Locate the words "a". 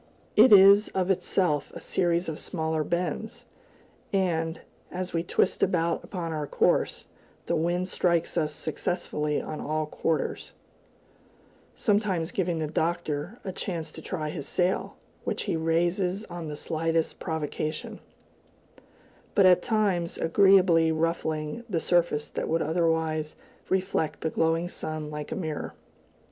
1.75-1.79, 13.43-13.51, 25.31-25.35